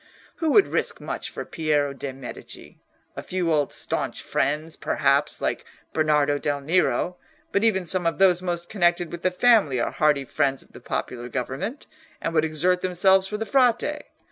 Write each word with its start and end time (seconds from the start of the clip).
Who 0.37 0.49
would 0.53 0.67
risk 0.67 0.99
much 0.99 1.29
for 1.29 1.45
Piero 1.45 1.93
de' 1.93 2.11
Medici? 2.11 2.79
A 3.15 3.21
few 3.21 3.53
old 3.53 3.71
staunch 3.71 4.23
friends, 4.23 4.75
perhaps, 4.75 5.41
like 5.43 5.63
Bernardo 5.93 6.39
del 6.39 6.59
Nero; 6.59 7.17
but 7.51 7.63
even 7.63 7.85
some 7.85 8.07
of 8.07 8.17
those 8.17 8.41
most 8.41 8.67
connected 8.67 9.11
with 9.11 9.21
the 9.21 9.29
family 9.29 9.79
are 9.79 9.91
hearty 9.91 10.25
friends 10.25 10.63
of 10.63 10.71
the 10.71 10.79
popular 10.81 11.29
government, 11.29 11.85
and 12.19 12.33
would 12.33 12.43
exert 12.45 12.81
themselves 12.81 13.27
for 13.27 13.37
the 13.37 13.45
Frate. 13.45 14.01